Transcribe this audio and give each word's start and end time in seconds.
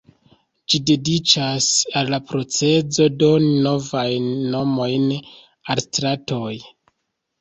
Ĝi 0.73 0.77
dediĉas 0.89 1.67
al 1.99 2.09
la 2.15 2.19
procezo 2.31 3.07
doni 3.25 3.53
novajn 3.69 4.33
nomojn 4.57 5.07
al 5.19 5.83
stratoj. 5.87 6.55